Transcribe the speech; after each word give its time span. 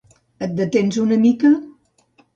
Et 0.45 0.55
detens 0.61 0.97
una 1.05 1.19
mica? 1.27 1.53